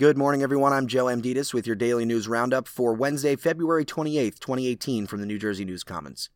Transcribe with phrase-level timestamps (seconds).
[0.00, 0.72] Good morning, everyone.
[0.72, 5.26] I'm Joe Amditis with your daily news roundup for Wednesday, February 28th, 2018, from the
[5.26, 6.30] New Jersey News Commons.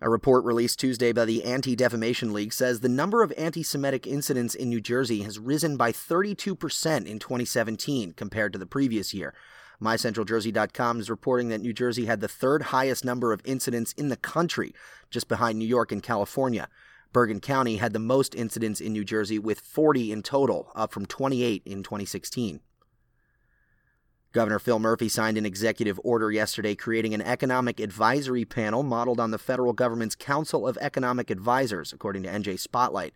[0.00, 4.06] A report released Tuesday by the Anti Defamation League says the number of anti Semitic
[4.06, 9.34] incidents in New Jersey has risen by 32% in 2017 compared to the previous year.
[9.82, 14.16] MyCentralJersey.com is reporting that New Jersey had the third highest number of incidents in the
[14.16, 14.72] country,
[15.10, 16.68] just behind New York and California.
[17.12, 21.06] Bergen County had the most incidents in New Jersey, with 40 in total, up from
[21.06, 22.60] 28 in 2016.
[24.32, 29.32] Governor Phil Murphy signed an executive order yesterday creating an economic advisory panel modeled on
[29.32, 33.12] the federal government's Council of Economic Advisors, according to NJ Spotlight.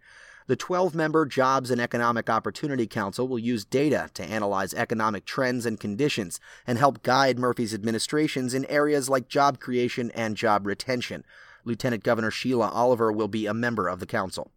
[0.49, 5.65] The 12 member Jobs and Economic Opportunity Council will use data to analyze economic trends
[5.65, 11.25] and conditions and help guide Murphy's administrations in areas like job creation and job retention.
[11.65, 14.51] Lieutenant Governor Sheila Oliver will be a member of the council.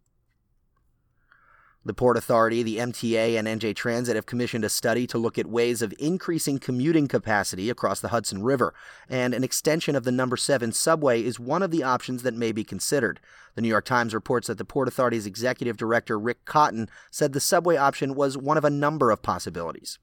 [1.84, 5.46] The Port Authority, the MTA, and NJ Transit have commissioned a study to look at
[5.46, 8.74] ways of increasing commuting capacity across the Hudson River,
[9.08, 12.52] and an extension of the number 7 subway is one of the options that may
[12.52, 13.20] be considered.
[13.54, 17.40] The New York Times reports that the Port Authority's executive director, Rick Cotton, said the
[17.40, 19.98] subway option was one of a number of possibilities.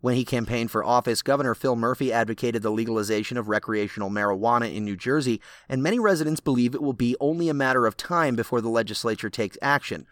[0.00, 4.84] When he campaigned for office, Governor Phil Murphy advocated the legalization of recreational marijuana in
[4.84, 8.60] New Jersey, and many residents believe it will be only a matter of time before
[8.60, 10.06] the legislature takes action.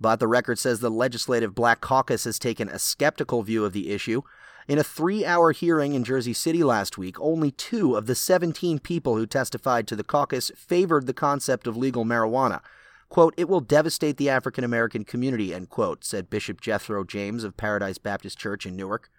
[0.00, 3.90] But the record says the Legislative Black Caucus has taken a skeptical view of the
[3.90, 4.22] issue.
[4.68, 8.78] In a three hour hearing in Jersey City last week, only two of the 17
[8.78, 12.60] people who testified to the caucus favored the concept of legal marijuana.
[13.08, 17.56] Quote, it will devastate the African American community, end quote, said Bishop Jethro James of
[17.56, 19.10] Paradise Baptist Church in Newark.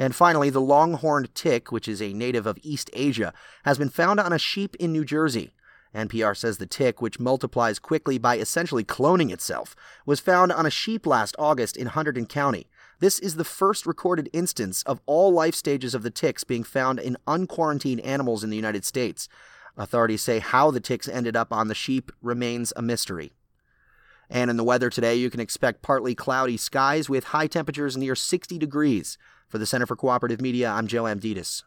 [0.00, 3.34] And finally, the longhorned tick, which is a native of East Asia,
[3.66, 5.52] has been found on a sheep in New Jersey.
[5.94, 9.76] NPR says the tick, which multiplies quickly by essentially cloning itself,
[10.06, 12.66] was found on a sheep last August in Hunterdon County.
[13.00, 16.98] This is the first recorded instance of all life stages of the ticks being found
[16.98, 19.28] in unquarantined animals in the United States.
[19.76, 23.32] Authorities say how the ticks ended up on the sheep remains a mystery.
[24.30, 28.14] And in the weather today, you can expect partly cloudy skies with high temperatures near
[28.14, 29.18] 60 degrees.
[29.48, 31.64] For the Center for Cooperative Media, I'm Joe Amditis.